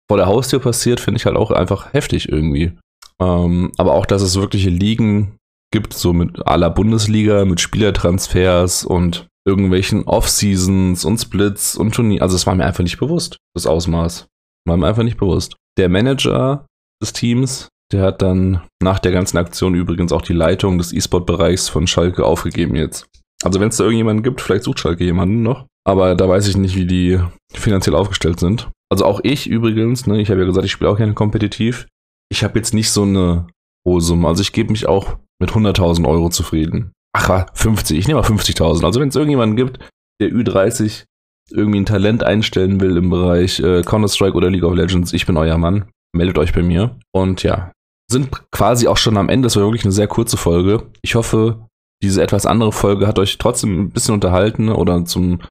vor 0.07 0.17
der 0.17 0.25
Haustür 0.25 0.59
passiert, 0.59 0.99
finde 0.99 1.17
ich 1.17 1.25
halt 1.25 1.35
auch 1.35 1.51
einfach 1.51 1.93
heftig 1.93 2.29
irgendwie. 2.29 2.73
Ähm, 3.19 3.71
aber 3.77 3.93
auch, 3.93 4.05
dass 4.05 4.21
es 4.21 4.39
wirkliche 4.39 4.69
Ligen 4.69 5.37
gibt, 5.71 5.93
so 5.93 6.13
mit 6.13 6.45
aller 6.45 6.69
Bundesliga, 6.69 7.45
mit 7.45 7.61
Spielertransfers 7.61 8.83
und 8.83 9.27
irgendwelchen 9.45 10.03
Off-Seasons 10.03 11.05
und 11.05 11.17
Splits 11.17 11.75
und 11.75 11.93
Turnier. 11.93 12.21
Also 12.21 12.35
es 12.35 12.47
war 12.47 12.55
mir 12.55 12.65
einfach 12.65 12.83
nicht 12.83 12.99
bewusst, 12.99 13.37
das 13.55 13.67
Ausmaß. 13.67 14.27
War 14.65 14.77
mir 14.77 14.87
einfach 14.87 15.03
nicht 15.03 15.17
bewusst. 15.17 15.55
Der 15.77 15.89
Manager 15.89 16.65
des 17.01 17.13
Teams, 17.13 17.69
der 17.91 18.03
hat 18.03 18.21
dann 18.21 18.61
nach 18.81 18.99
der 18.99 19.11
ganzen 19.11 19.37
Aktion 19.37 19.75
übrigens 19.75 20.11
auch 20.11 20.21
die 20.21 20.33
Leitung 20.33 20.77
des 20.77 20.93
E-Sport-Bereichs 20.93 21.67
von 21.69 21.87
Schalke 21.87 22.25
aufgegeben 22.25 22.75
jetzt. 22.75 23.05
Also 23.43 23.59
wenn 23.59 23.69
es 23.69 23.77
da 23.77 23.83
irgendjemanden 23.83 24.23
gibt, 24.23 24.39
vielleicht 24.39 24.63
sucht 24.63 24.79
Schalke 24.79 25.03
jemanden 25.03 25.43
noch. 25.43 25.65
Aber 25.85 26.15
da 26.15 26.29
weiß 26.29 26.47
ich 26.47 26.55
nicht, 26.55 26.77
wie 26.77 26.85
die 26.85 27.19
finanziell 27.53 27.95
aufgestellt 27.95 28.39
sind. 28.39 28.69
Also 28.89 29.05
auch 29.05 29.19
ich 29.23 29.47
übrigens, 29.47 30.07
ne, 30.07 30.21
ich 30.21 30.29
habe 30.29 30.39
ja 30.39 30.45
gesagt, 30.45 30.65
ich 30.65 30.71
spiele 30.71 30.89
auch 30.89 30.97
gerne 30.97 31.13
kompetitiv. 31.13 31.87
Ich 32.29 32.43
habe 32.43 32.57
jetzt 32.57 32.73
nicht 32.73 32.89
so 32.89 33.03
eine 33.03 33.47
hohe 33.85 33.99
Summe. 33.99 34.27
Also 34.27 34.41
ich 34.41 34.53
gebe 34.53 34.71
mich 34.71 34.87
auch 34.87 35.17
mit 35.41 35.51
100.000 35.51 36.07
Euro 36.07 36.29
zufrieden. 36.29 36.93
Ach, 37.15 37.45
50, 37.53 37.97
ich 37.97 38.07
nehme 38.07 38.19
mal 38.19 38.27
50.000. 38.27 38.83
Also 38.83 38.99
wenn 38.99 39.09
es 39.09 39.15
irgendjemanden 39.15 39.55
gibt, 39.55 39.79
der 40.19 40.29
Ü30 40.29 41.03
irgendwie 41.51 41.81
ein 41.81 41.85
Talent 41.85 42.23
einstellen 42.23 42.79
will 42.79 42.97
im 42.97 43.09
Bereich 43.09 43.59
äh, 43.59 43.83
Counter-Strike 43.83 44.35
oder 44.35 44.49
League 44.49 44.63
of 44.63 44.73
Legends, 44.73 45.13
ich 45.13 45.25
bin 45.25 45.37
euer 45.37 45.57
Mann. 45.57 45.85
Meldet 46.15 46.37
euch 46.37 46.53
bei 46.53 46.63
mir. 46.63 46.97
Und 47.11 47.43
ja, 47.43 47.71
sind 48.09 48.29
quasi 48.51 48.87
auch 48.87 48.97
schon 48.97 49.17
am 49.17 49.29
Ende. 49.29 49.47
Das 49.47 49.55
war 49.55 49.63
wirklich 49.63 49.83
eine 49.83 49.91
sehr 49.91 50.07
kurze 50.07 50.37
Folge. 50.37 50.87
Ich 51.01 51.15
hoffe, 51.15 51.67
diese 52.01 52.21
etwas 52.21 52.45
andere 52.45 52.71
Folge 52.71 53.07
hat 53.07 53.19
euch 53.19 53.37
trotzdem 53.37 53.79
ein 53.79 53.89
bisschen 53.91 54.13
unterhalten 54.13 54.69
oder 54.69 55.05
zum, 55.05 55.41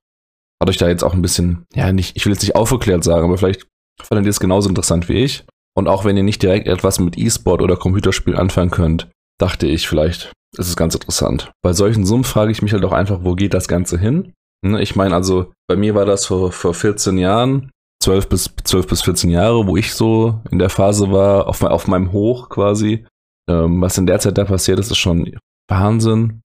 hat 0.61 0.69
euch 0.69 0.77
da 0.77 0.89
jetzt 0.89 1.03
auch 1.03 1.15
ein 1.15 1.23
bisschen, 1.23 1.65
ja, 1.75 1.93
nicht, 1.93 2.17
ich 2.17 2.25
will 2.25 2.33
jetzt 2.33 2.43
nicht 2.43 2.57
aufgeklärt 2.57 3.05
sagen, 3.05 3.25
aber 3.25 3.39
vielleicht 3.39 3.67
fandet 4.03 4.27
ihr 4.27 4.31
es 4.31 4.41
genauso 4.41 4.69
interessant 4.69 5.09
wie 5.09 5.25
ich. 5.25 5.45
Und 5.75 5.89
auch 5.89 6.05
wenn 6.05 6.17
ihr 6.17 6.23
nicht 6.23 6.43
direkt 6.43 6.69
etwas 6.69 7.01
mit 7.01 7.17
E-Sport 7.17 7.63
oder 7.63 7.77
Computerspiel 7.77 8.37
anfangen 8.37 8.71
könnt, 8.71 9.11
dachte 9.41 9.67
ich, 9.67 9.89
vielleicht 9.89 10.33
ist 10.57 10.69
es 10.69 10.77
ganz 10.77 10.95
interessant. 10.95 11.53
Bei 11.63 11.73
solchen 11.73 12.05
Summen 12.05 12.25
frage 12.25 12.53
ich 12.53 12.63
mich 12.63 12.73
halt 12.73 12.85
auch 12.85 12.93
einfach, 12.93 13.21
wo 13.23 13.35
geht 13.35 13.55
das 13.55 13.69
Ganze 13.69 13.99
hin? 13.99 14.33
Ne, 14.65 14.81
ich 14.81 14.95
meine, 14.95 15.15
also 15.15 15.53
bei 15.69 15.77
mir 15.77 15.95
war 15.95 16.05
das 16.05 16.27
vor, 16.27 16.53
vor 16.53 16.75
14 16.75 17.19
Jahren, 17.19 17.71
12 18.03 18.29
bis, 18.29 18.55
12 18.65 18.87
bis 18.87 19.03
14 19.03 19.31
Jahre, 19.31 19.67
wo 19.67 19.77
ich 19.77 19.95
so 19.95 20.41
in 20.51 20.59
der 20.59 20.71
Phase 20.71 21.11
war, 21.11 21.49
auf, 21.49 21.63
auf 21.63 21.89
meinem 21.89 22.13
Hoch 22.13 22.49
quasi. 22.49 23.07
Ähm, 23.49 23.81
was 23.81 23.99
in 23.99 24.07
der 24.07 24.21
Zeit 24.21 24.39
da 24.39 24.45
passiert 24.45 24.79
ist, 24.79 24.91
ist 24.91 24.99
schon 24.99 25.37
Wahnsinn. 25.69 26.43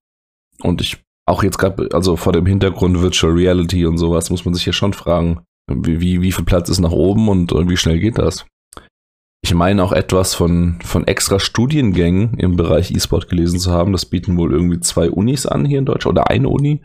Und 0.62 0.82
ich 0.82 1.04
auch 1.28 1.44
jetzt 1.44 1.58
gerade, 1.58 1.90
also 1.94 2.16
vor 2.16 2.34
dem 2.34 2.46
Hintergrund 2.46 3.02
Virtual 3.02 3.34
Reality 3.34 3.86
und 3.86 3.98
sowas, 3.98 4.30
muss 4.30 4.46
man 4.46 4.54
sich 4.54 4.66
ja 4.66 4.74
schon 4.74 4.94
fragen, 4.94 5.42
wie, 5.70 6.00
wie, 6.00 6.22
wie 6.22 6.32
viel 6.32 6.46
Platz 6.46 6.70
ist 6.70 6.80
nach 6.80 6.92
oben 6.92 7.28
und 7.28 7.52
wie 7.52 7.78
schnell 7.78 8.00
geht 8.00 8.18
das? 8.18 8.46
Ich 9.48 9.54
meine 9.54 9.82
auch 9.82 9.94
etwas 9.94 10.36
von, 10.36 10.78
von 10.84 11.08
extra 11.08 11.40
Studiengängen 11.40 12.38
im 12.38 12.58
Bereich 12.58 12.92
E-Sport 12.92 13.30
gelesen 13.30 13.60
zu 13.60 13.72
haben. 13.72 13.94
Das 13.94 14.06
bieten 14.06 14.36
wohl 14.36 14.52
irgendwie 14.52 14.82
zwei 14.82 15.10
Unis 15.10 15.46
an 15.46 15.64
hier 15.64 15.80
in 15.80 15.86
Deutschland 15.86 16.18
oder 16.18 16.30
eine 16.30 16.50
Uni, 16.50 16.84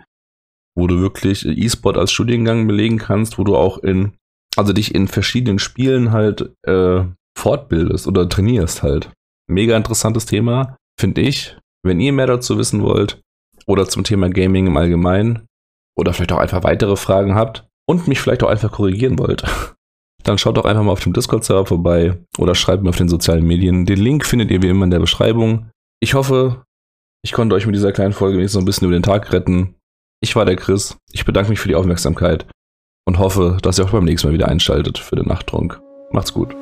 wo 0.79 0.87
du 0.87 1.01
wirklich 1.01 1.45
E-Sport 1.45 1.97
als 1.97 2.13
Studiengang 2.13 2.69
belegen 2.69 2.99
kannst, 2.99 3.37
wo 3.37 3.43
du 3.43 3.57
auch 3.57 3.79
in 3.79 4.13
also 4.57 4.73
dich 4.73 4.95
in 4.95 5.09
verschiedenen 5.09 5.59
Spielen 5.59 6.13
halt 6.13 6.53
äh, 6.65 7.03
fortbildest 7.37 8.07
oder 8.07 8.29
trainierst 8.29 8.85
halt. 8.85 9.11
Mega 9.51 9.77
interessantes 9.77 10.27
Thema, 10.27 10.77
finde 10.97 11.23
ich. 11.23 11.57
Wenn 11.85 11.99
ihr 11.99 12.13
mehr 12.13 12.29
dazu 12.29 12.59
wissen 12.59 12.81
wollt 12.81 13.21
oder 13.67 13.89
zum 13.89 14.05
Thema 14.05 14.31
Gaming 14.31 14.69
im 14.69 14.77
Allgemeinen 14.77 15.49
oder 15.99 16.13
vielleicht 16.13 16.31
auch 16.31 16.39
einfach 16.39 16.63
weitere 16.63 16.95
Fragen 16.95 17.35
habt 17.35 17.67
und 17.89 18.07
mich 18.07 18.21
vielleicht 18.21 18.45
auch 18.45 18.51
einfach 18.51 18.71
korrigieren 18.71 19.19
wollt, 19.19 19.43
dann 20.23 20.39
schaut 20.39 20.57
doch 20.57 20.65
einfach 20.65 20.83
mal 20.83 20.93
auf 20.93 21.01
dem 21.01 21.13
Discord-Server 21.13 21.67
vorbei 21.67 22.19
oder 22.39 22.55
schreibt 22.55 22.83
mir 22.83 22.91
auf 22.91 22.97
den 22.97 23.09
sozialen 23.09 23.47
Medien. 23.47 23.87
Den 23.87 23.99
Link 23.99 24.25
findet 24.25 24.51
ihr 24.51 24.63
wie 24.63 24.69
immer 24.69 24.85
in 24.85 24.91
der 24.91 25.01
Beschreibung. 25.01 25.71
Ich 26.01 26.15
hoffe, 26.15 26.65
ich 27.25 27.33
konnte 27.33 27.55
euch 27.55 27.67
mit 27.67 27.75
dieser 27.75 27.93
kleinen 27.93 28.13
Folge 28.13 28.39
wenigstens 28.39 28.63
ein 28.63 28.65
bisschen 28.65 28.87
über 28.87 28.97
den 28.97 29.03
Tag 29.03 29.33
retten. 29.33 29.77
Ich 30.21 30.37
war 30.37 30.45
der 30.45 30.57
Chris. 30.57 30.97
Ich 31.13 31.25
bedanke 31.25 31.51
mich 31.51 31.61
für 31.61 31.69
die 31.69 31.75
Aufmerksamkeit 31.75 32.47
und 33.07 33.19
hoffe, 33.19 33.59
dass 33.63 33.79
ihr 33.79 33.85
auch 33.85 33.91
beim 33.91 34.05
nächsten 34.05 34.29
Mal 34.29 34.35
wieder 34.35 34.49
einschaltet 34.49 34.99
für 34.99 35.17
den 35.17 35.27
Nachttrunk. 35.27 35.81
Macht's 36.13 36.33
gut. 36.33 36.55